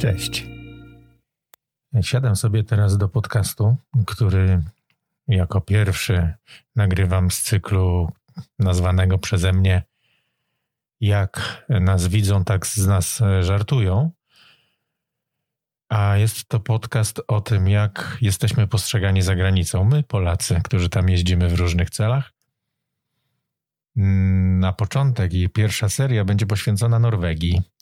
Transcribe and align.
Cześć. 0.00 0.46
Siadam 2.00 2.36
sobie 2.36 2.64
teraz 2.64 2.98
do 2.98 3.08
podcastu, 3.08 3.76
który 4.06 4.62
jako 5.28 5.60
pierwszy 5.60 6.34
nagrywam 6.76 7.30
z 7.30 7.42
cyklu 7.42 8.12
nazwanego 8.58 9.18
przeze 9.18 9.52
mnie 9.52 9.82
Jak 11.00 11.64
nas 11.68 12.08
widzą, 12.08 12.44
tak 12.44 12.66
z 12.66 12.86
nas 12.86 13.22
żartują. 13.40 14.10
A 15.88 16.16
jest 16.16 16.48
to 16.48 16.60
podcast 16.60 17.20
o 17.28 17.40
tym, 17.40 17.68
jak 17.68 18.18
jesteśmy 18.20 18.66
postrzegani 18.66 19.22
za 19.22 19.36
granicą. 19.36 19.84
My, 19.84 20.02
Polacy, 20.02 20.60
którzy 20.64 20.88
tam 20.88 21.08
jeździmy 21.08 21.48
w 21.48 21.54
różnych 21.54 21.90
celach. 21.90 22.32
Na 24.58 24.72
początek 24.72 25.34
i 25.34 25.48
pierwsza 25.48 25.88
seria 25.88 26.24
będzie 26.24 26.46
poświęcona 26.46 26.98
Norwegii. 26.98 27.75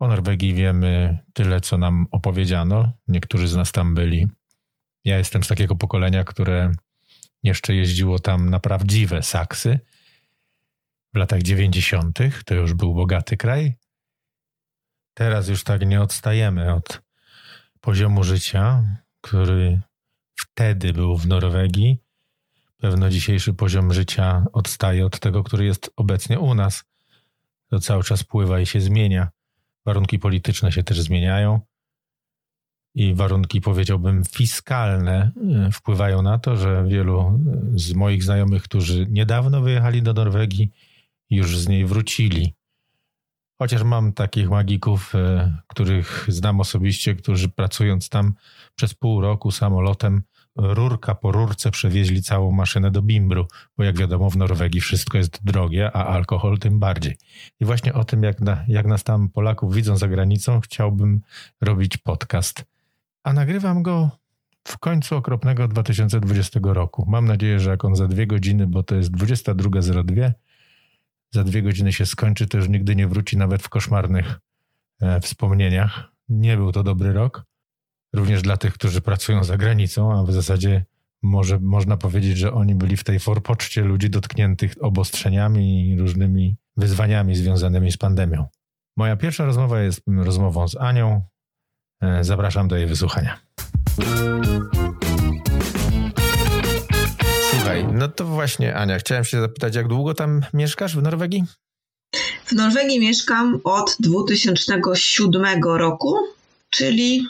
O 0.00 0.08
Norwegii 0.08 0.54
wiemy 0.54 1.18
tyle, 1.32 1.60
co 1.60 1.78
nam 1.78 2.06
opowiedziano. 2.10 2.92
Niektórzy 3.08 3.48
z 3.48 3.56
nas 3.56 3.72
tam 3.72 3.94
byli. 3.94 4.28
Ja 5.04 5.18
jestem 5.18 5.44
z 5.44 5.48
takiego 5.48 5.76
pokolenia, 5.76 6.24
które 6.24 6.72
jeszcze 7.42 7.74
jeździło 7.74 8.18
tam 8.18 8.50
na 8.50 8.60
prawdziwe 8.60 9.22
saksy. 9.22 9.80
W 11.14 11.16
latach 11.16 11.42
90. 11.42 12.18
to 12.44 12.54
już 12.54 12.74
był 12.74 12.94
bogaty 12.94 13.36
kraj. 13.36 13.74
Teraz 15.14 15.48
już 15.48 15.64
tak 15.64 15.86
nie 15.86 16.00
odstajemy 16.00 16.74
od 16.74 17.02
poziomu 17.80 18.24
życia, 18.24 18.84
który 19.20 19.80
wtedy 20.34 20.92
był 20.92 21.16
w 21.16 21.26
Norwegii. 21.26 21.98
Pewno 22.76 23.10
dzisiejszy 23.10 23.54
poziom 23.54 23.92
życia 23.92 24.44
odstaje 24.52 25.06
od 25.06 25.20
tego, 25.20 25.44
który 25.44 25.64
jest 25.64 25.90
obecnie 25.96 26.40
u 26.40 26.54
nas. 26.54 26.84
To 27.70 27.80
cały 27.80 28.04
czas 28.04 28.24
pływa 28.24 28.60
i 28.60 28.66
się 28.66 28.80
zmienia. 28.80 29.30
Warunki 29.86 30.18
polityczne 30.18 30.72
się 30.72 30.82
też 30.82 31.00
zmieniają 31.00 31.60
i 32.94 33.14
warunki, 33.14 33.60
powiedziałbym, 33.60 34.24
fiskalne 34.24 35.32
e, 35.66 35.70
wpływają 35.72 36.22
na 36.22 36.38
to, 36.38 36.56
że 36.56 36.84
wielu 36.88 37.40
z 37.74 37.94
moich 37.94 38.24
znajomych, 38.24 38.62
którzy 38.62 39.06
niedawno 39.10 39.60
wyjechali 39.60 40.02
do 40.02 40.12
Norwegii, 40.12 40.70
już 41.30 41.58
z 41.58 41.68
niej 41.68 41.86
wrócili. 41.86 42.54
Chociaż 43.58 43.82
mam 43.82 44.12
takich 44.12 44.50
magików, 44.50 45.14
e, 45.14 45.56
których 45.66 46.26
znam 46.28 46.60
osobiście, 46.60 47.14
którzy 47.14 47.48
pracując 47.48 48.08
tam 48.08 48.34
przez 48.74 48.94
pół 48.94 49.20
roku 49.20 49.50
samolotem, 49.50 50.22
rurka 50.56 51.14
po 51.14 51.32
rurce 51.32 51.70
przewieźli 51.70 52.22
całą 52.22 52.52
maszynę 52.52 52.90
do 52.90 53.02
Bimbru, 53.02 53.46
bo 53.76 53.84
jak 53.84 53.98
wiadomo 53.98 54.30
w 54.30 54.36
Norwegii 54.36 54.80
wszystko 54.80 55.18
jest 55.18 55.44
drogie, 55.44 55.90
a 55.92 56.06
alkohol 56.06 56.58
tym 56.58 56.78
bardziej. 56.78 57.16
I 57.60 57.64
właśnie 57.64 57.94
o 57.94 58.04
tym, 58.04 58.22
jak, 58.22 58.40
na, 58.40 58.64
jak 58.68 58.86
nas 58.86 59.04
tam 59.04 59.28
Polaków 59.28 59.74
widzą 59.74 59.96
za 59.96 60.08
granicą, 60.08 60.60
chciałbym 60.60 61.20
robić 61.60 61.96
podcast. 61.96 62.64
A 63.22 63.32
nagrywam 63.32 63.82
go 63.82 64.10
w 64.68 64.78
końcu 64.78 65.16
okropnego 65.16 65.68
2020 65.68 66.60
roku. 66.62 67.04
Mam 67.08 67.24
nadzieję, 67.24 67.60
że 67.60 67.70
jak 67.70 67.84
on 67.84 67.96
za 67.96 68.08
dwie 68.08 68.26
godziny, 68.26 68.66
bo 68.66 68.82
to 68.82 68.94
jest 68.94 69.10
22.02, 69.10 70.32
za 71.30 71.44
dwie 71.44 71.62
godziny 71.62 71.92
się 71.92 72.06
skończy, 72.06 72.46
to 72.46 72.58
już 72.58 72.68
nigdy 72.68 72.96
nie 72.96 73.08
wróci 73.08 73.36
nawet 73.36 73.62
w 73.62 73.68
koszmarnych 73.68 74.40
e, 75.00 75.20
wspomnieniach. 75.20 76.12
Nie 76.28 76.56
był 76.56 76.72
to 76.72 76.82
dobry 76.82 77.12
rok. 77.12 77.49
Również 78.12 78.42
dla 78.42 78.56
tych, 78.56 78.74
którzy 78.74 79.00
pracują 79.00 79.44
za 79.44 79.56
granicą, 79.56 80.18
a 80.18 80.22
w 80.22 80.32
zasadzie 80.32 80.84
może 81.22 81.58
można 81.58 81.96
powiedzieć, 81.96 82.38
że 82.38 82.52
oni 82.52 82.74
byli 82.74 82.96
w 82.96 83.04
tej 83.04 83.20
forpoczcie 83.20 83.82
ludzi 83.82 84.10
dotkniętych 84.10 84.74
obostrzeniami 84.80 85.88
i 85.88 85.98
różnymi 85.98 86.56
wyzwaniami 86.76 87.36
związanymi 87.36 87.92
z 87.92 87.96
pandemią. 87.96 88.46
Moja 88.96 89.16
pierwsza 89.16 89.44
rozmowa 89.44 89.80
jest 89.80 90.00
rozmową 90.24 90.68
z 90.68 90.76
Anią. 90.76 91.22
E, 92.02 92.24
zapraszam 92.24 92.68
do 92.68 92.76
jej 92.76 92.86
wysłuchania. 92.86 93.40
Słuchaj, 97.50 97.86
no 97.92 98.08
to 98.08 98.24
właśnie 98.24 98.76
Ania, 98.76 98.98
chciałem 98.98 99.24
się 99.24 99.40
zapytać, 99.40 99.74
jak 99.74 99.88
długo 99.88 100.14
tam 100.14 100.42
mieszkasz 100.54 100.96
w 100.96 101.02
Norwegii? 101.02 101.44
W 102.44 102.52
Norwegii 102.52 103.00
mieszkam 103.00 103.60
od 103.64 103.96
2007 104.00 105.62
roku, 105.64 106.16
czyli 106.70 107.26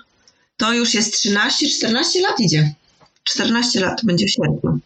to 0.60 0.72
już 0.72 0.94
jest 0.94 1.15
13-14 1.15 2.21
lat 2.22 2.41
idzie. 2.41 2.75
14 3.25 3.81
lat 3.81 4.00
będzie 4.04 4.26
w 4.26 4.31
sierpniu. 4.31 4.78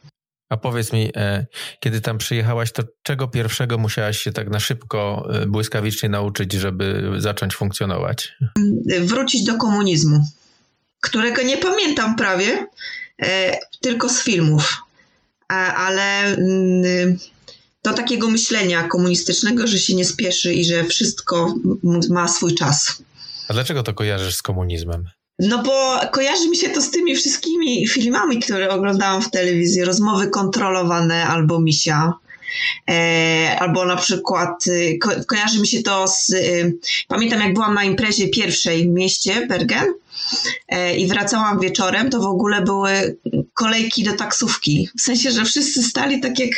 A 0.48 0.56
powiedz 0.56 0.92
mi, 0.92 1.10
e, 1.16 1.46
kiedy 1.80 2.00
tam 2.00 2.18
przyjechałaś, 2.18 2.72
to 2.72 2.82
czego 3.02 3.28
pierwszego 3.28 3.78
musiałaś 3.78 4.18
się 4.18 4.32
tak 4.32 4.50
na 4.50 4.60
szybko, 4.60 5.28
e, 5.32 5.46
błyskawicznie 5.46 6.08
nauczyć, 6.08 6.52
żeby 6.52 7.10
zacząć 7.18 7.54
funkcjonować? 7.54 8.32
Wrócić 9.00 9.44
do 9.44 9.54
komunizmu, 9.54 10.26
którego 11.00 11.42
nie 11.42 11.58
pamiętam 11.58 12.16
prawie, 12.16 12.66
e, 13.22 13.58
tylko 13.80 14.08
z 14.08 14.22
filmów. 14.22 14.82
Ale 15.48 16.24
mm, 16.24 17.18
do 17.82 17.92
takiego 17.92 18.30
myślenia 18.30 18.88
komunistycznego, 18.88 19.66
że 19.66 19.78
się 19.78 19.94
nie 19.94 20.04
spieszy 20.04 20.54
i 20.54 20.64
że 20.64 20.84
wszystko 20.84 21.54
ma 22.10 22.28
swój 22.28 22.54
czas. 22.54 23.02
A 23.48 23.52
dlaczego 23.52 23.82
to 23.82 23.94
kojarzysz 23.94 24.34
z 24.34 24.42
komunizmem? 24.42 25.04
No 25.38 25.62
bo 25.62 26.00
kojarzy 26.12 26.48
mi 26.48 26.56
się 26.56 26.68
to 26.68 26.82
z 26.82 26.90
tymi 26.90 27.16
wszystkimi 27.16 27.88
filmami, 27.88 28.38
które 28.38 28.70
oglądałam 28.70 29.22
w 29.22 29.30
telewizji. 29.30 29.84
Rozmowy 29.84 30.28
kontrolowane 30.28 31.26
albo 31.26 31.60
misia. 31.60 32.12
E, 32.90 33.56
albo 33.58 33.84
na 33.84 33.96
przykład 33.96 34.66
y, 34.66 34.98
ko 35.02 35.10
kojarzy 35.26 35.60
mi 35.60 35.68
się 35.68 35.82
to 35.82 36.08
z. 36.08 36.30
Y, 36.30 36.78
pamiętam, 37.08 37.40
jak 37.40 37.54
byłam 37.54 37.74
na 37.74 37.84
imprezie 37.84 38.28
pierwszej 38.28 38.88
w 38.88 38.90
mieście 38.90 39.46
Bergen 39.46 39.94
e, 40.68 40.96
i 40.96 41.06
wracałam 41.06 41.60
wieczorem, 41.60 42.10
to 42.10 42.20
w 42.20 42.26
ogóle 42.26 42.62
były 42.62 43.16
kolejki 43.54 44.04
do 44.04 44.12
taksówki. 44.12 44.88
W 44.98 45.00
sensie, 45.00 45.30
że 45.30 45.44
wszyscy 45.44 45.82
stali 45.82 46.20
tak 46.20 46.38
jak 46.38 46.50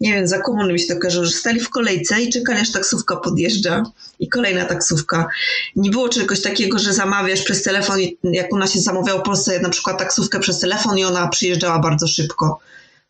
nie 0.00 0.12
wiem, 0.12 0.28
za 0.28 0.38
komuny 0.38 0.72
mi 0.72 0.80
się 0.80 0.94
to 0.94 1.00
kojarzy, 1.00 1.26
że 1.26 1.32
stali 1.32 1.60
w 1.60 1.70
kolejce 1.70 2.22
i 2.22 2.32
czekali 2.32 2.60
aż 2.60 2.72
taksówka 2.72 3.16
podjeżdża 3.16 3.82
i 4.20 4.28
kolejna 4.28 4.64
taksówka. 4.64 5.28
Nie 5.76 5.90
było 5.90 6.08
czegoś 6.08 6.42
takiego, 6.42 6.78
że 6.78 6.92
zamawiasz 6.92 7.42
przez 7.42 7.62
telefon, 7.62 7.98
jak 8.24 8.52
u 8.52 8.58
nas 8.58 8.72
się 8.72 8.80
zamawiało 8.80 9.20
w 9.20 9.22
Polsce 9.22 9.60
na 9.60 9.68
przykład 9.68 9.98
taksówkę 9.98 10.40
przez 10.40 10.58
telefon 10.58 10.98
i 10.98 11.04
ona 11.04 11.28
przyjeżdżała 11.28 11.78
bardzo 11.78 12.08
szybko. 12.08 12.58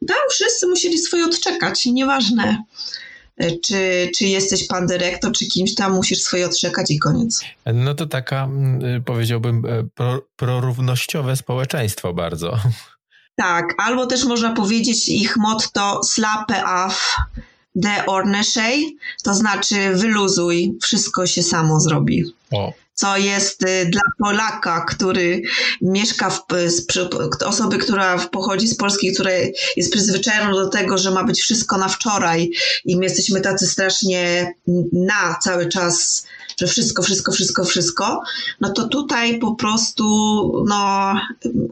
Tam 0.09 0.17
wszyscy 0.31 0.67
musieli 0.67 0.99
swoje 0.99 1.25
odczekać 1.25 1.87
i 1.87 1.93
nieważne 1.93 2.63
e, 3.37 3.51
czy, 3.59 4.11
czy 4.17 4.25
jesteś 4.25 4.67
pan 4.67 4.87
dyrektor, 4.87 5.33
czy 5.33 5.47
kimś 5.47 5.75
tam, 5.75 5.95
musisz 5.95 6.23
swoje 6.23 6.47
odczekać 6.47 6.91
i 6.91 6.99
koniec. 6.99 7.41
No 7.75 7.95
to 7.95 8.07
taka, 8.07 8.45
mm, 8.45 9.03
powiedziałbym, 9.05 9.67
e, 9.67 9.85
pro, 9.95 10.23
prorównościowe 10.37 11.37
społeczeństwo 11.37 12.13
bardzo. 12.13 12.59
Tak, 13.37 13.75
albo 13.79 14.07
też 14.07 14.25
można 14.25 14.53
powiedzieć 14.53 15.09
ich 15.09 15.37
motto 15.37 16.01
slape 16.05 16.65
af 16.65 17.17
de 17.75 18.07
orneszej, 18.07 18.97
to 19.23 19.35
znaczy 19.35 19.95
wyluzuj, 19.95 20.79
wszystko 20.83 21.27
się 21.27 21.43
samo 21.43 21.81
zrobi. 21.81 22.25
O. 22.53 22.73
Co 22.95 23.17
jest 23.17 23.63
y, 23.63 23.87
dla 23.87 24.01
Polaka, 24.19 24.85
który 24.89 25.43
mieszka 25.83 26.31
w, 26.31 26.45
osoby, 27.45 27.79
która 27.79 28.19
pochodzi 28.19 28.69
z 28.69 28.77
Polski, 28.77 29.13
która 29.13 29.31
jest 29.77 29.93
przyzwyczajona 29.93 30.53
do 30.53 30.69
tego, 30.69 30.99
że 30.99 31.11
ma 31.11 31.25
być 31.25 31.41
wszystko 31.41 31.79
na 31.79 31.89
wczoraj 31.89 32.51
i 32.85 32.97
my 32.97 33.05
jesteśmy 33.05 33.41
tacy 33.41 33.67
strasznie 33.67 34.55
na 34.93 35.39
cały 35.43 35.69
czas 35.69 36.27
że 36.61 36.67
wszystko, 36.67 37.03
wszystko, 37.03 37.33
wszystko, 37.33 37.65
wszystko, 37.65 38.23
no 38.61 38.73
to 38.73 38.89
tutaj 38.89 39.39
po 39.39 39.55
prostu 39.55 40.05
no, 40.69 41.15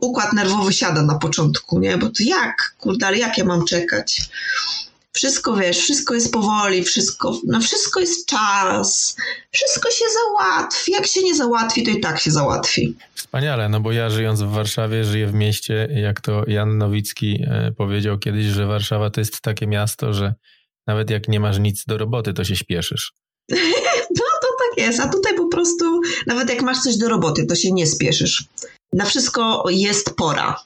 układ 0.00 0.32
nerwowy 0.32 0.72
siada 0.72 1.02
na 1.02 1.18
początku, 1.18 1.78
nie? 1.78 1.98
Bo 1.98 2.06
to 2.06 2.22
jak, 2.22 2.74
kurde, 2.78 3.06
ale 3.06 3.18
jak 3.18 3.38
ja 3.38 3.44
mam 3.44 3.64
czekać? 3.64 4.20
Wszystko 5.12 5.56
wiesz, 5.56 5.78
wszystko 5.78 6.14
jest 6.14 6.32
powoli, 6.32 6.84
wszystko, 6.84 7.40
no 7.46 7.60
wszystko 7.60 8.00
jest 8.00 8.26
czas, 8.28 9.16
wszystko 9.50 9.90
się 9.90 10.04
załatwi. 10.14 10.92
Jak 10.92 11.06
się 11.06 11.22
nie 11.22 11.34
załatwi, 11.34 11.82
to 11.82 11.90
i 11.90 12.00
tak 12.00 12.20
się 12.20 12.30
załatwi. 12.30 12.96
Wspaniale, 13.14 13.68
no 13.68 13.80
bo 13.80 13.92
ja 13.92 14.10
żyjąc 14.10 14.42
w 14.42 14.50
Warszawie, 14.50 15.04
żyję 15.04 15.26
w 15.26 15.34
mieście, 15.34 15.88
jak 15.90 16.20
to 16.20 16.44
Jan 16.46 16.78
Nowicki 16.78 17.44
e, 17.46 17.72
powiedział 17.76 18.18
kiedyś, 18.18 18.44
że 18.44 18.66
Warszawa 18.66 19.10
to 19.10 19.20
jest 19.20 19.40
takie 19.40 19.66
miasto, 19.66 20.12
że 20.12 20.34
nawet 20.86 21.10
jak 21.10 21.28
nie 21.28 21.40
masz 21.40 21.58
nic 21.58 21.84
do 21.84 21.98
roboty, 21.98 22.32
to 22.32 22.44
się 22.44 22.56
śpieszysz. 22.56 23.12
No 24.16 24.24
jest, 24.76 25.00
a 25.00 25.08
tutaj 25.08 25.34
po 25.34 25.48
prostu 25.48 26.00
nawet 26.26 26.50
jak 26.50 26.62
masz 26.62 26.78
coś 26.78 26.96
do 26.96 27.08
roboty, 27.08 27.46
to 27.46 27.54
się 27.54 27.72
nie 27.72 27.86
spieszysz. 27.86 28.44
Na 28.92 29.04
wszystko 29.04 29.64
jest 29.70 30.10
pora. 30.16 30.60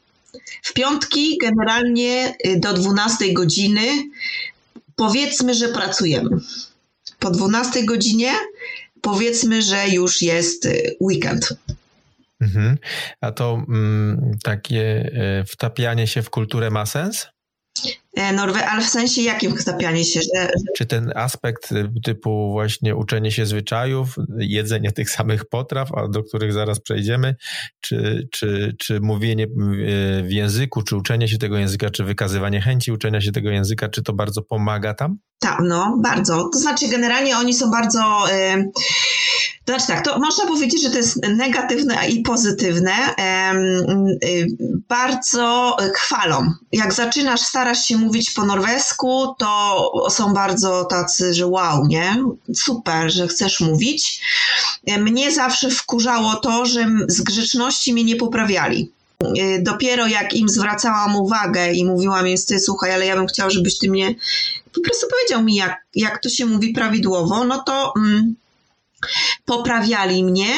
W 0.62 0.72
piątki 0.72 1.38
generalnie 1.38 2.34
y, 2.46 2.60
do 2.60 2.72
12 2.72 3.32
godziny 3.32 3.88
powiedzmy, 4.96 5.54
że 5.54 5.68
pracujemy. 5.68 6.30
Po 7.18 7.30
12 7.30 7.84
godzinie 7.84 8.32
powiedzmy, 9.00 9.62
że 9.62 9.88
już 9.88 10.22
jest 10.22 10.66
y, 10.66 10.96
weekend. 11.00 11.54
Mhm. 12.40 12.78
A 13.20 13.32
to 13.32 13.64
mm, 13.68 14.38
takie 14.42 15.10
y, 15.42 15.44
wtapianie 15.44 16.06
się 16.06 16.22
w 16.22 16.30
kulturę 16.30 16.70
ma 16.70 16.86
sens? 16.86 17.26
E, 18.16 18.32
Norwe 18.32 18.66
ale 18.66 18.82
w 18.82 18.88
sensie 18.88 19.22
jakim 19.22 19.58
zatapianie 19.58 20.04
się? 20.04 20.20
Że, 20.20 20.42
że... 20.42 20.72
Czy 20.76 20.86
ten 20.86 21.12
aspekt 21.16 21.72
y, 21.72 21.90
typu 22.04 22.52
właśnie 22.52 22.96
uczenie 22.96 23.30
się 23.30 23.46
zwyczajów, 23.46 24.16
jedzenie 24.38 24.92
tych 24.92 25.10
samych 25.10 25.44
potraw, 25.44 25.94
a 25.94 26.08
do 26.08 26.22
których 26.22 26.52
zaraz 26.52 26.80
przejdziemy, 26.80 27.36
czy, 27.80 28.28
czy, 28.32 28.76
czy 28.78 29.00
mówienie 29.00 29.46
w 30.22 30.30
języku, 30.30 30.82
czy 30.82 30.96
uczenie 30.96 31.28
się 31.28 31.38
tego 31.38 31.58
języka, 31.58 31.90
czy 31.90 32.04
wykazywanie 32.04 32.60
chęci 32.60 32.92
uczenia 32.92 33.20
się 33.20 33.32
tego 33.32 33.50
języka, 33.50 33.88
czy 33.88 34.02
to 34.02 34.12
bardzo 34.12 34.42
pomaga 34.42 34.94
tam? 34.94 35.18
Tak, 35.40 35.58
no, 35.64 35.98
bardzo. 36.02 36.48
To 36.52 36.58
znaczy 36.58 36.88
generalnie 36.88 37.36
oni 37.36 37.54
są 37.54 37.70
bardzo... 37.70 38.00
Yy 38.32 38.64
to 39.68 39.74
znaczy 39.74 39.86
tak, 39.86 40.04
to 40.04 40.18
można 40.18 40.46
powiedzieć, 40.46 40.82
że 40.82 40.90
to 40.90 40.96
jest 40.96 41.26
negatywne 41.36 42.08
i 42.08 42.22
pozytywne. 42.22 42.92
Y, 44.24 44.46
bardzo 44.88 45.76
chwalą. 45.94 46.52
Jak 46.72 46.92
zaczynasz, 46.92 47.40
starasz 47.40 47.84
się 47.84 47.96
mówić 47.96 48.07
po 48.34 48.46
norwesku, 48.46 49.34
to 49.38 49.90
są 50.10 50.34
bardzo 50.34 50.84
tacy, 50.84 51.34
że 51.34 51.46
wow, 51.46 51.86
nie? 51.86 52.24
Super, 52.54 53.10
że 53.12 53.28
chcesz 53.28 53.60
mówić. 53.60 54.20
Mnie 54.98 55.32
zawsze 55.32 55.70
wkurzało 55.70 56.34
to, 56.34 56.66
że 56.66 56.86
z 57.08 57.20
grzeczności 57.20 57.92
mnie 57.92 58.04
nie 58.04 58.16
poprawiali. 58.16 58.92
Dopiero 59.60 60.06
jak 60.06 60.34
im 60.34 60.48
zwracałam 60.48 61.16
uwagę 61.16 61.72
i 61.72 61.84
mówiłam 61.84 62.28
im, 62.28 62.36
ty 62.48 62.60
słuchaj, 62.60 62.92
ale 62.92 63.06
ja 63.06 63.16
bym 63.16 63.26
chciała, 63.26 63.50
żebyś 63.50 63.78
ty 63.78 63.90
mnie 63.90 64.14
po 64.74 64.80
prostu 64.80 65.06
powiedział 65.10 65.42
mi, 65.42 65.54
jak, 65.54 65.76
jak 65.94 66.22
to 66.22 66.28
się 66.28 66.46
mówi 66.46 66.72
prawidłowo, 66.72 67.44
no 67.44 67.62
to... 67.62 67.92
Mm, 67.96 68.34
poprawiali 69.44 70.24
mnie, 70.24 70.48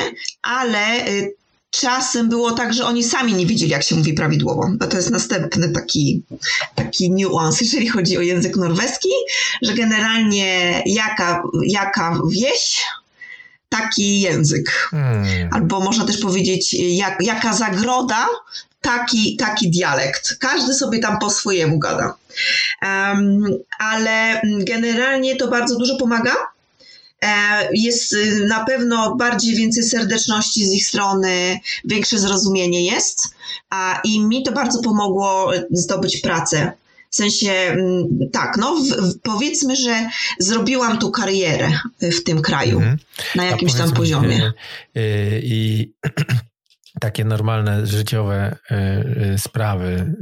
ale 0.42 1.08
y, 1.08 1.34
czasem 1.70 2.28
było 2.28 2.52
tak, 2.52 2.74
że 2.74 2.86
oni 2.86 3.04
sami 3.04 3.34
nie 3.34 3.46
wiedzieli, 3.46 3.70
jak 3.70 3.82
się 3.82 3.96
mówi 3.96 4.12
prawidłowo. 4.12 4.68
Bo 4.78 4.86
to 4.86 4.96
jest 4.96 5.10
następny 5.10 5.68
taki, 5.68 6.22
taki 6.74 7.10
niuans, 7.10 7.60
jeżeli 7.60 7.88
chodzi 7.88 8.18
o 8.18 8.20
język 8.20 8.56
norweski, 8.56 9.08
że 9.62 9.74
generalnie 9.74 10.82
jaka, 10.86 11.42
jaka 11.66 12.20
wieś, 12.30 12.84
taki 13.68 14.20
język. 14.20 14.70
Hmm. 14.90 15.48
Albo 15.52 15.80
można 15.80 16.04
też 16.04 16.18
powiedzieć, 16.18 16.74
jak, 16.74 17.16
jaka 17.20 17.52
zagroda, 17.52 18.28
taki, 18.80 19.36
taki 19.36 19.70
dialekt. 19.70 20.36
Każdy 20.38 20.74
sobie 20.74 20.98
tam 20.98 21.18
po 21.18 21.30
swojemu 21.30 21.78
gada. 21.78 22.14
Um, 22.82 23.44
ale 23.78 24.42
generalnie 24.64 25.36
to 25.36 25.48
bardzo 25.48 25.78
dużo 25.78 25.96
pomaga 25.96 26.32
jest 27.72 28.12
y, 28.12 28.46
na 28.46 28.64
pewno 28.64 29.16
bardziej 29.16 29.56
więcej 29.56 29.82
serdeczności 29.82 30.66
z 30.66 30.72
ich 30.72 30.86
strony, 30.86 31.60
większe 31.84 32.18
zrozumienie 32.18 32.86
jest. 32.86 33.34
A, 33.70 34.00
I 34.04 34.24
mi 34.24 34.42
to 34.42 34.52
bardzo 34.52 34.82
pomogło 34.82 35.52
zdobyć 35.70 36.20
pracę. 36.20 36.72
W 37.10 37.16
sensie, 37.16 37.52
mm, 37.52 38.08
tak, 38.32 38.56
no 38.56 38.76
w, 38.76 39.18
powiedzmy, 39.22 39.76
że 39.76 40.08
zrobiłam 40.38 40.98
tu 40.98 41.10
karierę 41.10 41.70
w 42.00 42.22
tym 42.24 42.42
kraju 42.42 42.76
mhm. 42.78 42.98
na 43.34 43.44
jakimś 43.44 43.74
tam 43.74 43.92
poziomie. 43.92 44.52
I 45.42 45.92
takie 47.00 47.24
normalne 47.24 47.86
życiowe 47.86 48.56
sprawy, 49.36 50.14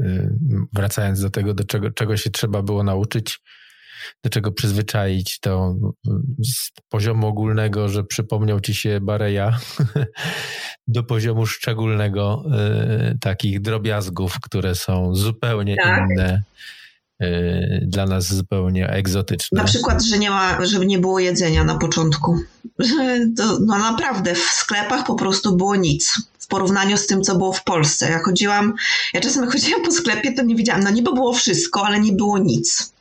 wracając 0.72 1.20
do 1.20 1.30
tego, 1.30 1.54
do 1.54 1.64
czego, 1.64 1.90
czego 1.90 2.16
się 2.16 2.30
trzeba 2.30 2.62
było 2.62 2.82
nauczyć 2.82 3.40
do 4.24 4.30
czego 4.30 4.52
przyzwyczaić, 4.52 5.40
to 5.40 5.74
z 6.44 6.70
poziomu 6.88 7.26
ogólnego, 7.26 7.88
że 7.88 8.04
przypomniał 8.04 8.60
ci 8.60 8.74
się 8.74 9.00
Bareja, 9.00 9.58
do 10.86 11.02
poziomu 11.02 11.46
szczególnego 11.46 12.44
y, 13.14 13.18
takich 13.18 13.60
drobiazgów, 13.60 14.40
które 14.40 14.74
są 14.74 15.14
zupełnie 15.14 15.76
tak. 15.76 16.10
inne 16.10 16.42
y, 17.22 17.84
dla 17.86 18.06
nas 18.06 18.34
zupełnie 18.34 18.88
egzotyczne. 18.88 19.60
Na 19.60 19.66
przykład, 19.66 20.04
że 20.04 20.18
nie 20.18 20.30
ma, 20.30 20.66
żeby 20.66 20.86
nie 20.86 20.98
było 20.98 21.18
jedzenia 21.18 21.64
na 21.64 21.78
początku. 21.78 22.38
To, 23.36 23.58
no 23.60 23.78
naprawdę 23.78 24.34
w 24.34 24.38
sklepach 24.38 25.06
po 25.06 25.14
prostu 25.14 25.56
było 25.56 25.76
nic 25.76 26.28
w 26.38 26.46
porównaniu 26.46 26.96
z 26.96 27.06
tym, 27.06 27.22
co 27.22 27.38
było 27.38 27.52
w 27.52 27.64
Polsce. 27.64 28.10
Ja 28.10 28.22
chodziłam, 28.22 28.74
ja 29.14 29.20
czasem 29.20 29.44
jak 29.44 29.52
chodziłam 29.52 29.82
po 29.82 29.92
sklepie, 29.92 30.32
to 30.32 30.42
nie 30.42 30.54
wiedziałam, 30.54 30.82
no 30.82 30.90
niby 30.90 31.14
było 31.14 31.32
wszystko, 31.32 31.86
ale 31.86 32.00
nie 32.00 32.12
było 32.12 32.38
nic. 32.38 32.92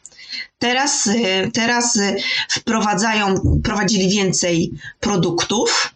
Teraz, 0.60 1.08
y, 1.08 1.52
teraz 1.54 1.96
y, 1.96 2.16
wprowadzają, 2.50 3.36
prowadzili 3.64 4.10
więcej 4.10 4.72
produktów, 5.00 5.94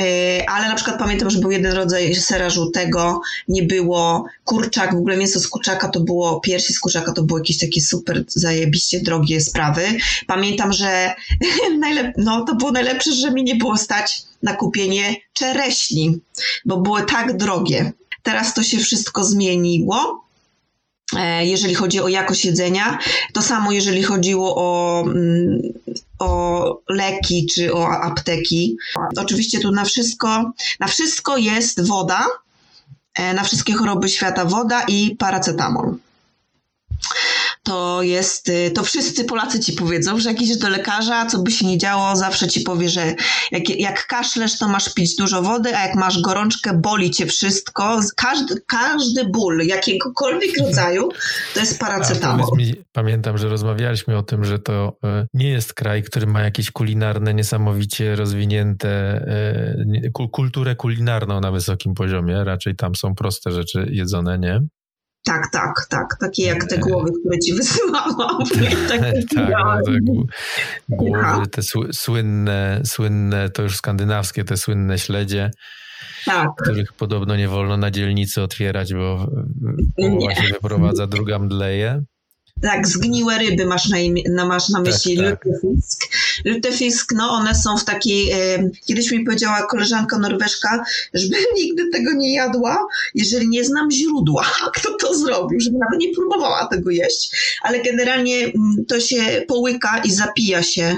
y, 0.00 0.02
ale 0.48 0.68
na 0.68 0.74
przykład 0.74 0.98
pamiętam, 0.98 1.30
że 1.30 1.38
był 1.38 1.50
jeden 1.50 1.72
rodzaj 1.72 2.14
sera 2.14 2.50
żółtego, 2.50 3.20
nie 3.48 3.62
było 3.62 4.24
kurczak, 4.44 4.94
w 4.94 4.98
ogóle 4.98 5.16
mięso 5.16 5.40
z 5.40 5.48
kurczaka 5.48 5.88
to 5.88 6.00
było, 6.00 6.40
piersi 6.40 6.72
z 6.72 6.80
kurczaka 6.80 7.12
to 7.12 7.22
były 7.22 7.40
jakieś 7.40 7.58
takie 7.58 7.80
super 7.80 8.24
zajebiście 8.28 9.00
drogie 9.00 9.40
sprawy. 9.40 9.82
Pamiętam, 10.26 10.72
że 10.72 11.14
no, 12.16 12.44
to 12.44 12.54
było 12.54 12.72
najlepsze, 12.72 13.12
że 13.12 13.30
mi 13.30 13.44
nie 13.44 13.54
było 13.54 13.76
stać 13.76 14.22
na 14.42 14.56
kupienie 14.56 15.16
czereśni, 15.32 16.20
bo 16.64 16.76
były 16.76 17.02
tak 17.02 17.36
drogie. 17.36 17.92
Teraz 18.22 18.54
to 18.54 18.62
się 18.62 18.78
wszystko 18.78 19.24
zmieniło. 19.24 20.24
E, 21.16 21.46
jeżeli 21.46 21.74
chodzi 21.74 22.00
o 22.00 22.08
jakość 22.08 22.44
jedzenia. 22.44 22.98
To 23.32 23.42
samo, 23.42 23.72
jeżeli 23.72 24.02
chodziło 24.02 24.56
o, 24.56 25.00
mm, 25.00 25.60
o 26.18 26.80
leki 26.88 27.46
czy 27.54 27.74
o 27.74 27.88
apteki. 27.88 28.76
Oczywiście 29.16 29.60
tu 29.60 29.70
na 29.70 29.84
wszystko, 29.84 30.52
na 30.80 30.86
wszystko 30.86 31.36
jest 31.36 31.86
woda, 31.86 32.26
e, 33.14 33.34
na 33.34 33.44
wszystkie 33.44 33.74
choroby 33.74 34.08
świata 34.08 34.44
woda 34.44 34.82
i 34.82 35.16
paracetamol 35.16 35.94
to 37.70 38.02
jest, 38.02 38.48
y, 38.48 38.70
to 38.70 38.82
wszyscy 38.82 39.24
Polacy 39.24 39.60
ci 39.60 39.72
powiedzą, 39.72 40.20
że 40.20 40.30
jak 40.30 40.42
idziesz 40.42 40.56
do 40.56 40.68
lekarza, 40.68 41.26
co 41.26 41.42
by 41.42 41.50
się 41.50 41.66
nie 41.66 41.78
działo, 41.78 42.16
zawsze 42.16 42.48
ci 42.48 42.60
powie, 42.60 42.88
że 42.88 43.14
jak, 43.50 43.68
jak 43.68 44.06
kaszlesz, 44.06 44.58
to 44.58 44.68
masz 44.68 44.94
pić 44.94 45.16
dużo 45.16 45.42
wody, 45.42 45.76
a 45.76 45.86
jak 45.86 45.96
masz 45.96 46.20
gorączkę, 46.20 46.74
boli 46.74 47.10
cię 47.10 47.26
wszystko. 47.26 48.00
Każdy, 48.16 48.54
każdy 48.66 49.24
ból, 49.24 49.58
jakiegokolwiek 49.66 50.58
rodzaju, 50.66 51.08
to 51.54 51.60
jest 51.60 51.80
paracetamol. 51.80 52.46
Mi, 52.56 52.74
pamiętam, 52.92 53.38
że 53.38 53.48
rozmawialiśmy 53.48 54.16
o 54.16 54.22
tym, 54.22 54.44
że 54.44 54.58
to 54.58 54.96
e, 55.04 55.26
nie 55.34 55.48
jest 55.48 55.74
kraj, 55.74 56.02
który 56.02 56.26
ma 56.26 56.40
jakieś 56.40 56.70
kulinarne, 56.70 57.34
niesamowicie 57.34 58.16
rozwinięte, 58.16 58.88
e, 58.88 60.10
kulturę 60.10 60.76
kulinarną 60.76 61.40
na 61.40 61.52
wysokim 61.52 61.94
poziomie. 61.94 62.44
Raczej 62.44 62.76
tam 62.76 62.94
są 62.94 63.14
proste 63.14 63.52
rzeczy 63.52 63.86
jedzone, 63.90 64.38
nie? 64.38 64.60
Tak, 65.24 65.50
tak, 65.52 65.86
tak. 65.88 66.16
Takie 66.20 66.44
jak 66.44 66.64
te 66.64 66.78
głowy, 66.78 67.10
które 67.20 67.38
ci 67.38 67.54
wysyłałam. 67.58 68.38
tak, 68.88 69.00
tak 69.34 69.48
no, 69.50 69.82
te 69.84 69.92
głowy, 70.88 71.46
te 71.46 71.62
słynne, 71.92 72.82
słynne, 72.84 73.50
to 73.50 73.62
już 73.62 73.76
skandynawskie, 73.76 74.44
te 74.44 74.56
słynne 74.56 74.98
śledzie, 74.98 75.50
tak. 76.24 76.48
których 76.62 76.92
podobno 76.92 77.36
nie 77.36 77.48
wolno 77.48 77.76
na 77.76 77.90
dzielnicy 77.90 78.42
otwierać, 78.42 78.94
bo 78.94 79.30
połowa 79.96 80.34
się 80.34 80.52
wyprowadza, 80.52 81.06
druga 81.06 81.38
mdleje. 81.38 82.02
Tak, 82.62 82.88
zgniłe 82.88 83.38
ryby 83.38 83.66
masz 83.66 83.88
na, 83.88 83.98
imię, 83.98 84.22
masz 84.48 84.68
na 84.68 84.80
myśli 84.80 85.16
tak, 85.16 85.44
tak. 85.44 85.44
Lutefisk. 86.44 87.12
No 87.16 87.30
one 87.30 87.54
są 87.54 87.76
w 87.76 87.84
takiej, 87.84 88.32
kiedyś 88.86 89.10
mi 89.10 89.24
powiedziała 89.24 89.66
koleżanka 89.66 90.18
norweszka, 90.18 90.84
żebym 91.14 91.44
nigdy 91.60 91.88
tego 91.92 92.12
nie 92.12 92.34
jadła, 92.34 92.86
jeżeli 93.14 93.48
nie 93.48 93.64
znam 93.64 93.90
źródła, 93.90 94.46
kto 94.76 94.96
to 95.00 95.18
zrobił, 95.18 95.60
żebym 95.60 95.78
nawet 95.78 96.00
nie 96.00 96.14
próbowała 96.14 96.66
tego 96.66 96.90
jeść, 96.90 97.30
ale 97.62 97.82
generalnie 97.82 98.44
mm, 98.44 98.84
to 98.88 99.00
się 99.00 99.44
połyka 99.48 100.02
i 100.04 100.10
zapija 100.10 100.62
się 100.62 100.96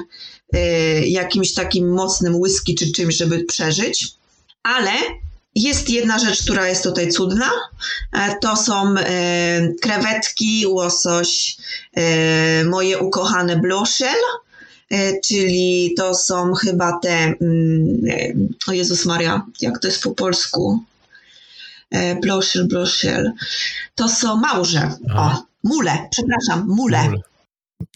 e, 0.52 1.06
jakimś 1.06 1.54
takim 1.54 1.92
mocnym 1.92 2.36
whisky 2.36 2.74
czy 2.74 2.92
czymś, 2.92 3.16
żeby 3.16 3.44
przeżyć, 3.44 4.08
ale 4.62 4.92
jest 5.54 5.90
jedna 5.90 6.18
rzecz, 6.18 6.42
która 6.42 6.68
jest 6.68 6.84
tutaj 6.84 7.10
cudna. 7.10 7.50
E, 8.12 8.36
to 8.40 8.56
są 8.56 8.94
e, 8.98 9.72
krewetki, 9.80 10.66
łosoś, 10.66 11.56
e, 11.96 12.64
moje 12.64 12.98
ukochane 12.98 13.56
bloszel, 13.56 14.16
czyli 15.24 15.94
to 15.96 16.14
są 16.14 16.54
chyba 16.54 16.98
te, 16.98 17.34
mm, 17.40 18.48
o 18.68 18.72
Jezus 18.72 19.06
Maria, 19.06 19.46
jak 19.60 19.78
to 19.78 19.88
jest 19.88 20.02
po 20.02 20.10
polsku? 20.10 20.84
Bloszel, 22.22 22.68
bloszel. 22.68 23.32
To 23.94 24.08
są 24.08 24.36
małże. 24.36 24.90
O, 25.16 25.42
mule, 25.64 26.08
przepraszam, 26.10 26.66
mule. 26.68 27.04
mule 27.04 27.22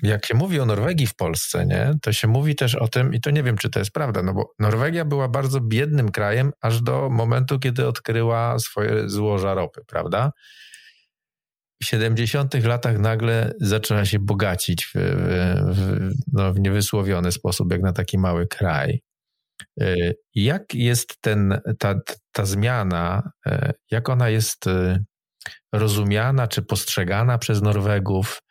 jak 0.03 0.27
się 0.27 0.35
mówi 0.35 0.61
o 0.61 0.67
Norwegii 0.67 1.07
w 1.07 1.15
Polsce, 1.15 1.67
nie, 1.67 1.95
to 2.03 2.13
się 2.13 2.29
mówi 2.29 2.55
też 2.55 2.75
o 2.75 2.89
tym, 2.89 3.15
i 3.15 3.21
to 3.21 3.31
nie 3.31 3.43
wiem, 3.43 3.59
czy 3.59 3.71
to 3.71 3.79
jest 3.79 3.91
prawda, 3.91 4.23
no 4.23 4.35
bo 4.35 4.55
Norwegia 4.59 5.05
była 5.05 5.29
bardzo 5.29 5.61
biednym 5.61 6.11
krajem 6.11 6.53
aż 6.61 6.81
do 6.81 7.11
momentu, 7.11 7.59
kiedy 7.59 7.89
odkryła 7.89 8.59
swoje 8.59 9.09
złoża 9.09 9.55
ropy, 9.55 9.81
prawda? 9.87 10.33
W 11.83 11.87
70 11.87 12.65
latach 12.65 12.99
nagle 12.99 13.53
zaczyna 13.61 14.05
się 14.05 14.19
bogacić 14.19 14.87
w, 14.87 14.93
w, 15.75 16.11
no, 16.33 16.53
w 16.53 16.61
niewysłowiony 16.61 17.33
sposób, 17.33 17.73
jak 17.73 17.83
na 17.83 17.93
taki 17.93 18.19
mały 18.19 18.47
kraj. 18.47 19.03
Y, 19.83 20.17
jak 20.35 20.75
jest 20.75 21.21
ten, 21.21 21.61
ta, 21.79 21.95
ta 22.33 22.45
zmiana, 22.45 23.31
y, 23.47 23.73
jak 23.91 24.09
ona 24.09 24.29
jest 24.29 24.67
y, 24.67 25.05
rozumiana 25.73 26.49
czy 26.49 26.63
postrzegana 26.63 27.39
przez 27.39 27.63
Norwegów? 27.63 28.43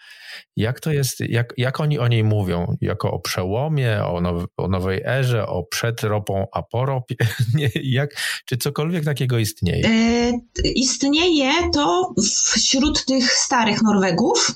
Jak 0.56 0.80
to 0.80 0.92
jest, 0.92 1.20
jak, 1.20 1.54
jak 1.58 1.80
oni 1.80 2.00
o 2.00 2.08
niej 2.08 2.24
mówią? 2.24 2.78
Jako 2.82 3.12
o 3.12 3.20
przełomie, 3.20 4.04
o, 4.06 4.22
now, 4.22 4.46
o 4.58 4.68
nowej 4.68 5.02
erze, 5.06 5.48
o 5.48 5.64
przed 5.64 6.02
ropą, 6.04 6.48
a 6.54 6.64
po 6.64 6.86
ropie? 6.86 7.16
Nie, 7.56 7.70
jak, 7.84 8.16
czy 8.46 8.58
cokolwiek 8.58 9.06
takiego 9.06 9.38
istnieje? 9.38 9.88
E, 9.88 10.32
istnieje 10.64 11.52
to 11.74 12.14
wśród 12.54 13.06
tych 13.06 13.32
starych 13.32 13.82
Norwegów, 13.82 14.52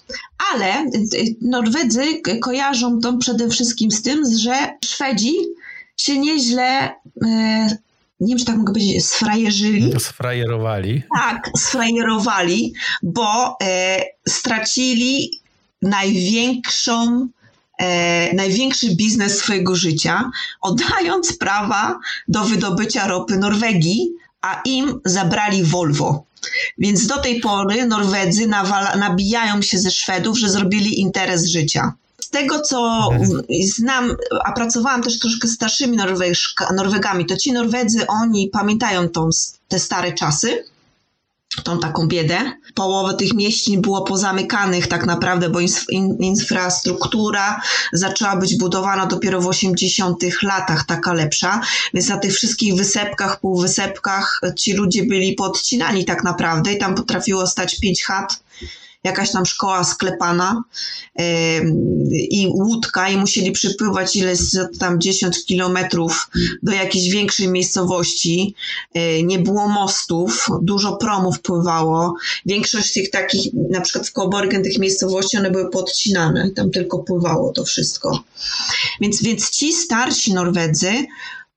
ale 0.53 0.85
Norwedzy 1.41 2.03
kojarzą 2.41 2.99
to 2.99 3.17
przede 3.17 3.49
wszystkim 3.49 3.91
z 3.91 4.01
tym, 4.01 4.23
że 4.39 4.53
Szwedzi 4.85 5.35
się 5.97 6.17
nieźle 6.17 6.89
e, 7.25 7.77
nie 8.19 8.27
wiem, 8.27 8.39
czy 8.39 8.45
tak 8.45 8.57
mogę 8.57 8.73
powiedzieć, 8.73 9.05
sfrajerzyli. 9.05 9.93
Sfrajerowali. 9.99 11.03
Tak, 11.15 11.49
sfrajerowali, 11.57 12.73
bo 13.03 13.57
e, 13.63 14.03
stracili 14.27 15.38
największą, 15.81 17.27
e, 17.77 18.33
największy 18.33 18.95
biznes 18.95 19.37
swojego 19.37 19.75
życia, 19.75 20.31
oddając 20.61 21.37
prawa 21.37 21.99
do 22.27 22.43
wydobycia 22.43 23.07
ropy 23.07 23.37
Norwegii, 23.37 24.09
a 24.41 24.61
im 24.65 24.99
zabrali 25.05 25.63
Volvo. 25.63 26.23
Więc 26.77 27.07
do 27.07 27.17
tej 27.17 27.39
pory 27.39 27.85
Norwedzy 27.85 28.47
nawala, 28.47 28.95
nabijają 28.95 29.61
się 29.61 29.79
ze 29.79 29.91
Szwedów, 29.91 30.37
że 30.37 30.49
zrobili 30.49 30.99
interes 30.99 31.45
życia. 31.45 31.93
Z 32.19 32.29
tego, 32.29 32.61
co 32.61 33.09
mhm. 33.13 33.43
znam, 33.65 34.15
a 34.45 34.51
pracowałam 34.51 35.03
też 35.03 35.19
troszkę 35.19 35.47
z 35.47 35.51
starszymi 35.51 35.97
Norwegami, 36.75 37.25
to 37.25 37.37
ci 37.37 37.51
Norwedzy, 37.51 38.07
oni 38.07 38.49
pamiętają 38.49 39.09
tą, 39.09 39.29
te 39.67 39.79
stare 39.79 40.13
czasy 40.13 40.63
tą 41.63 41.79
taką 41.79 42.07
biedę. 42.07 42.51
Połowa 42.73 43.13
tych 43.13 43.33
mieścin 43.33 43.81
było 43.81 44.01
pozamykanych 44.01 44.87
tak 44.87 45.05
naprawdę, 45.05 45.49
bo 45.49 45.59
infrastruktura 46.19 47.61
zaczęła 47.93 48.35
być 48.35 48.57
budowana 48.57 49.05
dopiero 49.05 49.41
w 49.41 49.47
80 49.47 50.43
latach, 50.43 50.85
taka 50.85 51.13
lepsza, 51.13 51.61
więc 51.93 52.09
na 52.09 52.17
tych 52.17 52.33
wszystkich 52.33 52.75
wysepkach, 52.75 53.39
półwysepkach 53.39 54.41
ci 54.57 54.73
ludzie 54.73 55.03
byli 55.03 55.33
podcinani 55.33 56.05
tak 56.05 56.23
naprawdę 56.23 56.73
i 56.73 56.77
tam 56.77 56.95
potrafiło 56.95 57.47
stać 57.47 57.79
pięć 57.79 58.03
chat 58.03 58.39
jakaś 59.03 59.31
tam 59.31 59.45
szkoła 59.45 59.83
sklepana 59.83 60.63
i 62.11 62.47
łódka 62.53 63.09
i 63.09 63.17
musieli 63.17 63.51
przypływać 63.51 64.15
ileś 64.15 64.39
tam 64.79 65.01
10 65.01 65.45
kilometrów 65.45 66.29
do 66.63 66.71
jakiejś 66.71 67.09
większej 67.09 67.47
miejscowości. 67.47 68.55
E, 68.93 69.23
nie 69.23 69.39
było 69.39 69.67
mostów, 69.67 70.47
dużo 70.61 70.97
promów 70.97 71.41
pływało. 71.41 72.15
Większość 72.45 72.93
tych 72.93 73.09
takich, 73.09 73.53
na 73.69 73.81
przykład 73.81 74.07
w 74.07 74.11
Koborgen 74.11 74.63
tych 74.63 74.77
miejscowości, 74.79 75.37
one 75.37 75.51
były 75.51 75.69
podcinane. 75.69 76.51
Tam 76.51 76.71
tylko 76.71 76.99
pływało 76.99 77.51
to 77.51 77.65
wszystko. 77.65 78.23
Więc, 79.01 79.21
więc 79.21 79.49
ci 79.49 79.73
starsi 79.73 80.33
Norwedzy, 80.33 81.05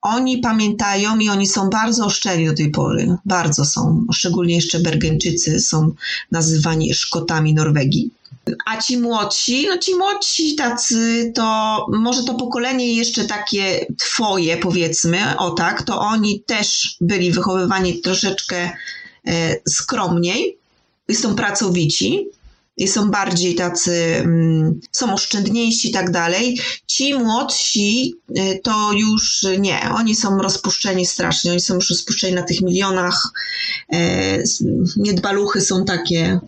oni 0.02 0.38
pamiętają 0.38 1.18
i 1.18 1.28
oni 1.28 1.46
są 1.46 1.70
bardzo 1.70 2.04
oszczeli 2.06 2.46
do 2.46 2.54
tej 2.54 2.70
pory. 2.70 3.16
Bardzo 3.24 3.64
są. 3.64 4.06
Szczególnie 4.12 4.54
jeszcze 4.54 4.80
Bergeńczycy 4.80 5.60
są 5.60 5.92
nazywani 6.30 6.94
Szkotami 6.94 7.54
Norwegii. 7.54 8.10
A 8.66 8.76
ci 8.76 8.98
młodsi, 8.98 9.66
no 9.68 9.78
ci 9.78 9.94
młodsi 9.94 10.54
tacy, 10.54 11.32
to 11.34 11.76
może 11.92 12.24
to 12.24 12.34
pokolenie 12.34 12.94
jeszcze 12.94 13.24
takie 13.24 13.86
twoje 13.98 14.56
powiedzmy, 14.56 15.38
o 15.38 15.50
tak, 15.50 15.82
to 15.82 16.00
oni 16.00 16.40
też 16.40 16.96
byli 17.00 17.32
wychowywani 17.32 18.00
troszeczkę 18.00 18.70
e, 19.26 19.56
skromniej 19.68 20.58
i 21.08 21.14
są 21.14 21.34
pracowici 21.34 22.26
są 22.86 23.10
bardziej 23.10 23.54
tacy, 23.54 23.92
mm, 24.16 24.80
są 24.92 25.14
oszczędniejsi 25.14 25.88
i 25.88 25.92
tak 25.92 26.10
dalej. 26.10 26.60
Ci 26.86 27.14
młodsi 27.14 28.14
y, 28.38 28.60
to 28.62 28.92
już 28.92 29.46
nie, 29.58 29.80
oni 29.94 30.14
są 30.14 30.38
rozpuszczeni 30.38 31.06
strasznie, 31.06 31.50
oni 31.50 31.60
są 31.60 31.74
już 31.74 31.90
rozpuszczeni 31.90 32.34
na 32.34 32.42
tych 32.42 32.60
milionach. 32.60 33.32
E, 33.92 34.42
niedbaluchy 34.96 35.60
są 35.60 35.84
takie 35.84 36.40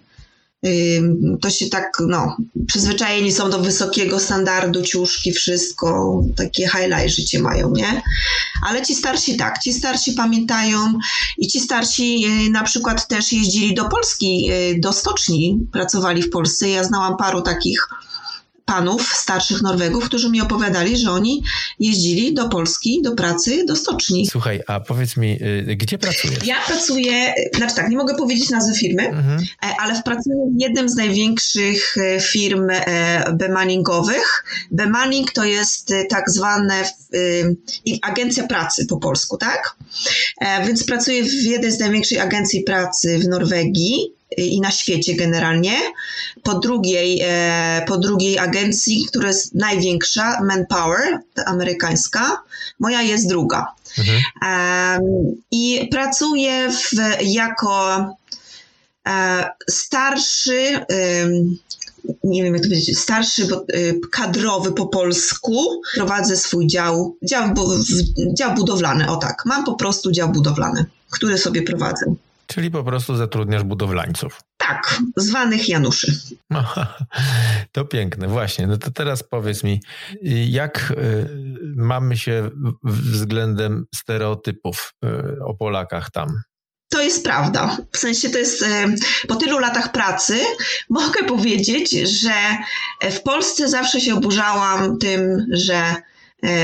to 1.40 1.50
się 1.50 1.66
tak, 1.66 1.92
no, 2.06 2.36
przyzwyczajeni 2.66 3.32
są 3.32 3.50
do 3.50 3.58
wysokiego 3.58 4.20
standardu, 4.20 4.82
ciuszki, 4.82 5.32
wszystko, 5.32 6.20
takie 6.36 6.68
highlight 6.68 7.08
życie 7.08 7.38
mają, 7.38 7.72
nie? 7.72 8.02
Ale 8.68 8.82
ci 8.82 8.94
starsi 8.94 9.36
tak, 9.36 9.58
ci 9.58 9.72
starsi 9.72 10.12
pamiętają 10.12 10.98
i 11.38 11.46
ci 11.46 11.60
starsi 11.60 12.26
y, 12.46 12.50
na 12.50 12.62
przykład 12.62 13.08
też 13.08 13.32
jeździli 13.32 13.74
do 13.74 13.84
Polski, 13.84 14.50
y, 14.50 14.80
do 14.80 14.92
stoczni, 14.92 15.66
pracowali 15.72 16.22
w 16.22 16.30
Polsce. 16.30 16.68
Ja 16.68 16.84
znałam 16.84 17.16
paru 17.16 17.42
takich 17.42 17.88
panów, 18.64 19.12
starszych 19.14 19.62
Norwegów, 19.62 20.04
którzy 20.04 20.30
mi 20.30 20.40
opowiadali, 20.40 20.96
że 20.96 21.10
oni 21.10 21.42
jeździli 21.78 22.34
do 22.34 22.48
Polski, 22.48 23.02
do 23.02 23.12
pracy, 23.12 23.64
do 23.66 23.76
stoczni. 23.76 24.26
Słuchaj, 24.26 24.60
a 24.66 24.80
powiedz 24.80 25.16
mi, 25.16 25.32
y, 25.42 25.76
gdzie 25.76 25.98
pracujesz? 25.98 26.46
Ja 26.46 26.56
pracuję, 26.66 27.34
znaczy 27.56 27.74
tak, 27.74 27.88
nie 27.88 27.96
mogę 27.96 28.14
powiedzieć 28.14 28.50
nazwy 28.50 28.74
firmy, 28.74 29.08
mhm. 29.08 29.40
E, 29.40 29.74
ale 29.80 30.02
pracuję 30.02 30.36
w 30.56 30.60
jednym 30.60 30.88
z 30.88 30.94
największych 30.94 31.96
e, 31.98 32.20
firm 32.20 32.68
e, 32.70 33.32
bemanningowych. 33.32 34.44
Bemanning 34.70 35.32
to 35.32 35.44
jest 35.44 35.92
tak 36.10 36.30
zwane 36.30 36.84
agencja 38.02 38.46
pracy 38.46 38.86
po 38.86 38.96
polsku, 38.96 39.36
tak? 39.36 39.76
Więc 40.66 40.84
pracuję 40.84 41.22
w 41.22 41.32
jednej 41.32 41.72
z 41.72 41.78
największych 41.78 42.22
agencji 42.22 42.62
pracy 42.62 43.18
w 43.18 43.28
Norwegii 43.28 44.14
i 44.36 44.60
na 44.60 44.70
świecie 44.70 45.14
generalnie. 45.14 45.76
Po 46.42 46.58
drugiej, 46.58 47.20
e, 47.24 47.84
po 47.88 47.98
drugiej 47.98 48.38
agencji, 48.38 49.06
która 49.08 49.28
jest 49.28 49.54
największa, 49.54 50.40
Manpower, 50.42 51.18
amerykańska. 51.46 52.42
Moja 52.78 53.02
jest 53.02 53.28
druga. 53.28 53.72
Mhm. 53.98 54.22
I 55.50 55.88
pracuję 55.90 56.70
w, 56.70 56.92
jako 57.22 58.06
e, 59.08 59.48
starszy, 59.70 60.80
nie 62.24 62.42
wiem 62.42 62.54
jak 62.54 62.62
to 62.62 62.68
powiedzieć, 62.68 62.98
starszy 62.98 63.42
e, 63.42 63.48
kadrowy 64.10 64.72
po 64.72 64.86
polsku. 64.86 65.82
Prowadzę 65.94 66.36
swój 66.36 66.66
dział, 66.66 67.16
dział, 67.22 67.54
dział 68.34 68.54
budowlany, 68.54 69.10
o 69.10 69.16
tak. 69.16 69.42
Mam 69.46 69.64
po 69.64 69.74
prostu 69.74 70.12
dział 70.12 70.28
budowlany, 70.28 70.84
który 71.10 71.38
sobie 71.38 71.62
prowadzę. 71.62 72.14
Czyli 72.46 72.70
po 72.70 72.84
prostu 72.84 73.16
zatrudniasz 73.16 73.62
budowlańców. 73.62 74.40
Tak, 74.56 75.00
zwanych 75.16 75.68
Januszy. 75.68 76.12
To 77.72 77.84
piękne, 77.84 78.28
właśnie. 78.28 78.66
No 78.66 78.78
to 78.78 78.90
teraz 78.90 79.22
powiedz 79.22 79.64
mi, 79.64 79.80
jak 80.48 80.92
y, 80.96 81.28
mamy 81.76 82.16
się 82.16 82.50
względem 82.84 83.86
stereotypów 83.94 84.92
y, 85.04 85.44
o 85.44 85.54
Polakach 85.54 86.10
tam? 86.10 86.42
To 86.88 87.02
jest 87.02 87.24
prawda. 87.24 87.76
W 87.92 87.98
sensie 87.98 88.30
to 88.30 88.38
jest 88.38 88.62
y, 88.62 88.66
po 89.28 89.36
tylu 89.36 89.58
latach 89.58 89.92
pracy 89.92 90.38
mogę 90.90 91.24
powiedzieć, 91.24 91.90
że 91.90 92.34
w 93.10 93.22
Polsce 93.22 93.68
zawsze 93.68 94.00
się 94.00 94.14
oburzałam 94.14 94.98
tym, 94.98 95.46
że 95.52 95.94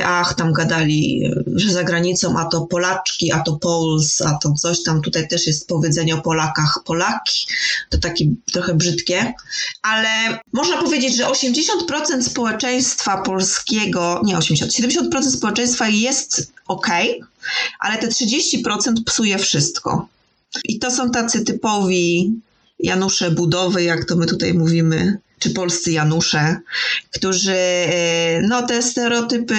ach, 0.05 0.35
tam 0.35 0.53
gadali, 0.53 1.31
że 1.55 1.73
za 1.73 1.85
granicą, 1.85 2.39
a 2.39 2.45
to 2.45 2.61
Polaczki, 2.61 3.33
a 3.33 3.41
to 3.41 3.53
Pols, 3.57 4.21
a 4.23 4.39
to 4.43 4.53
coś 4.53 4.83
tam, 4.83 5.03
tutaj 5.03 5.29
też 5.29 5.47
jest 5.47 5.69
powiedzenie 5.69 6.15
o 6.15 6.23
Polakach, 6.23 6.81
Polaki, 6.85 7.47
to 7.89 7.99
takie 7.99 8.25
trochę 8.53 8.75
brzydkie, 8.75 9.35
ale 9.83 10.39
można 10.53 10.83
powiedzieć, 10.83 11.17
że 11.17 11.25
80% 11.25 12.23
społeczeństwa 12.23 13.23
polskiego, 13.23 14.21
nie 14.25 14.39
80, 14.39 14.73
70% 14.73 15.23
społeczeństwa 15.23 15.89
jest 15.89 16.53
ok, 16.69 16.89
ale 17.81 17.99
te 17.99 18.09
30% 18.09 19.05
psuje 19.07 19.39
wszystko. 19.39 20.09
I 20.65 20.79
to 20.79 20.91
są 20.91 21.11
tacy 21.11 21.45
typowi 21.45 22.33
Janusze 22.79 23.31
budowy, 23.31 23.83
jak 23.83 24.05
to 24.05 24.17
my 24.17 24.27
tutaj 24.27 24.55
mówimy, 24.55 25.19
czy 25.41 25.51
polscy 25.51 25.93
Janusze, 25.93 26.57
którzy 27.11 27.57
e, 27.57 28.41
no, 28.43 28.63
te 28.63 28.83
stereotypy 28.83 29.57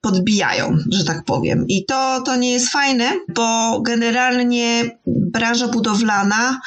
podbijają, 0.00 0.78
że 0.90 1.04
tak 1.04 1.24
powiem. 1.24 1.68
I 1.68 1.84
to, 1.84 2.22
to 2.26 2.36
nie 2.36 2.52
jest 2.52 2.68
fajne, 2.68 3.12
bo 3.28 3.80
generalnie 3.80 4.98
branża 5.06 5.68
budowlana 5.68 6.60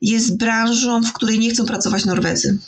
jest 0.00 0.36
branżą, 0.36 1.02
w 1.02 1.12
której 1.12 1.38
nie 1.38 1.50
chcą 1.50 1.66
pracować 1.66 2.04
Norwedzy. 2.04 2.58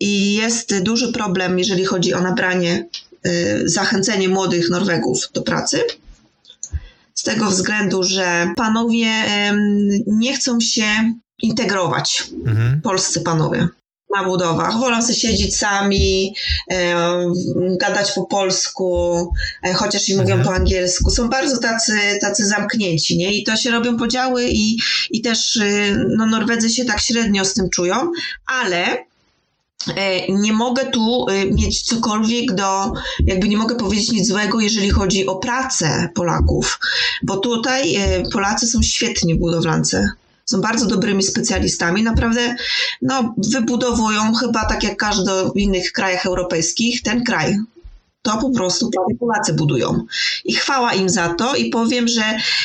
I 0.00 0.34
jest 0.34 0.82
duży 0.82 1.12
problem, 1.12 1.58
jeżeli 1.58 1.84
chodzi 1.84 2.14
o 2.14 2.20
nabranie, 2.20 2.88
e, 3.24 3.68
zachęcenie 3.68 4.28
młodych 4.28 4.70
Norwegów 4.70 5.28
do 5.34 5.42
pracy. 5.42 5.80
Z 7.14 7.22
tego 7.22 7.50
względu, 7.50 8.02
że 8.02 8.52
panowie 8.56 9.10
nie 10.06 10.36
chcą 10.36 10.60
się 10.60 10.84
integrować, 11.42 12.24
mhm. 12.46 12.80
polscy 12.80 13.20
panowie. 13.20 13.68
Na 14.12 14.24
budowach. 14.24 14.78
Wolą 14.78 15.02
sobie 15.02 15.14
siedzieć 15.14 15.56
sami, 15.56 16.34
e, 16.70 16.94
gadać 17.80 18.12
po 18.12 18.24
polsku, 18.24 19.32
e, 19.62 19.72
chociaż 19.72 20.08
i 20.08 20.16
mówią 20.16 20.34
mhm. 20.34 20.44
po 20.44 20.54
angielsku. 20.54 21.10
Są 21.10 21.28
bardzo 21.28 21.58
tacy, 21.58 21.92
tacy 22.20 22.46
zamknięci, 22.46 23.16
nie? 23.16 23.32
I 23.32 23.44
to 23.44 23.56
się 23.56 23.70
robią 23.70 23.96
podziały 23.96 24.44
i, 24.48 24.78
i 25.10 25.20
też 25.20 25.56
y, 25.56 26.06
no, 26.16 26.26
Norwedzy 26.26 26.70
się 26.70 26.84
tak 26.84 27.00
średnio 27.00 27.44
z 27.44 27.54
tym 27.54 27.70
czują, 27.70 28.12
ale 28.46 29.04
e, 29.96 30.32
nie 30.32 30.52
mogę 30.52 30.84
tu 30.84 31.26
y, 31.28 31.50
mieć 31.52 31.82
cokolwiek 31.82 32.54
do, 32.54 32.92
jakby 33.26 33.48
nie 33.48 33.56
mogę 33.56 33.74
powiedzieć 33.74 34.12
nic 34.12 34.28
złego, 34.28 34.60
jeżeli 34.60 34.90
chodzi 34.90 35.26
o 35.26 35.36
pracę 35.36 36.08
Polaków, 36.14 36.80
bo 37.22 37.36
tutaj 37.36 37.98
Polacy 38.32 38.66
są 38.66 38.82
świetni 38.82 39.34
budowlance 39.34 40.08
są 40.44 40.60
bardzo 40.60 40.86
dobrymi 40.86 41.22
specjalistami. 41.22 42.02
Naprawdę 42.02 42.56
no, 43.02 43.34
wybudowują 43.52 44.34
chyba 44.34 44.64
tak 44.64 44.82
jak 44.82 44.96
każdy 44.96 45.30
w 45.54 45.58
innych 45.58 45.92
krajach 45.92 46.26
europejskich 46.26 47.02
ten 47.02 47.24
kraj. 47.24 47.58
To 48.22 48.38
po 48.38 48.50
prostu 48.50 48.90
Polacy 49.20 49.54
budują. 49.54 50.04
I 50.44 50.54
chwała 50.54 50.94
im 50.94 51.08
za 51.08 51.34
to 51.34 51.56
i 51.56 51.70
powiem, 51.70 52.08
że 52.08 52.22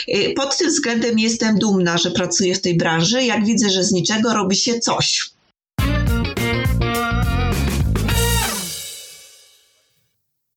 y, 0.07 0.33
pod 0.35 0.57
tym 0.57 0.69
względem 0.69 1.19
jestem 1.19 1.59
dumna, 1.59 1.97
że 1.97 2.11
pracuję 2.11 2.55
w 2.55 2.61
tej 2.61 2.77
branży, 2.77 3.23
jak 3.23 3.45
widzę, 3.45 3.69
że 3.69 3.83
z 3.83 3.91
niczego 3.91 4.33
robi 4.33 4.55
się 4.55 4.79
coś. 4.79 5.31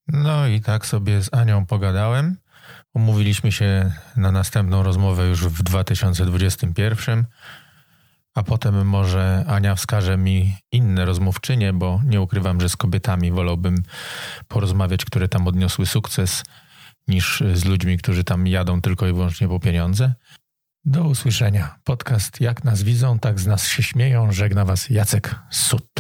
No 0.09 0.47
i 0.47 0.61
tak 0.61 0.87
sobie 0.87 1.23
z 1.23 1.35
Anią 1.35 1.67
pogadałem. 1.67 2.37
Umówiliśmy 2.95 3.53
się 3.53 3.93
na 4.17 4.33
następną 4.33 4.83
rozmowę 4.83 5.27
już 5.27 5.47
w 5.47 5.63
2021, 5.63 7.25
a 8.35 8.43
potem 8.43 8.87
może 8.87 9.45
Ania 9.49 9.75
wskaże 9.75 10.17
mi 10.17 10.57
inne 10.73 11.05
rozmówczynie, 11.05 11.73
bo 11.73 12.01
nie 12.05 12.21
ukrywam, 12.21 12.61
że 12.61 12.69
z 12.69 12.77
kobietami 12.77 13.33
wolałbym 13.33 13.83
porozmawiać, 14.49 15.05
które 15.05 15.29
tam 15.29 15.47
odniosły 15.49 15.87
sukces, 15.87 16.45
niż 17.09 17.43
z 17.55 17.65
ludźmi, 17.65 17.99
którzy 17.99 18.25
tam 18.25 18.47
jadą 18.47 18.81
tylko 18.81 19.09
i 19.09 19.13
wyłącznie 19.13 19.49
po 19.49 19.61
pieniądze. 19.61 20.15
Do 20.85 21.05
usłyszenia. 21.05 21.79
Podcast 21.85 22.41
Jak 22.41 22.65
nas 22.65 22.83
widzą, 22.83 23.19
tak 23.19 23.41
z 23.41 23.47
nas 23.47 23.69
się 23.69 23.83
śmieją. 23.83 24.33
Żegna 24.33 24.65
Was 24.65 24.91
Jacek 24.91 25.35
Sut. 25.51 25.91